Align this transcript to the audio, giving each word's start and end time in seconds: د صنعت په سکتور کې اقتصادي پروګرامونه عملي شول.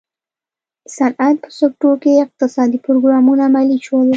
د 0.83 0.87
صنعت 0.97 1.35
په 1.43 1.49
سکتور 1.59 1.95
کې 2.03 2.11
اقتصادي 2.25 2.79
پروګرامونه 2.85 3.41
عملي 3.49 3.77
شول. 3.85 4.07